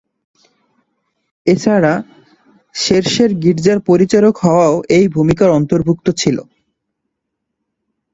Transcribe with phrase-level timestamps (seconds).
[1.47, 1.93] এছাড়া,
[2.75, 6.37] সেরসের গির্জার পরিচারক হওয়াও এই ভূমিকার অন্তর্ভুক্ত ছিল।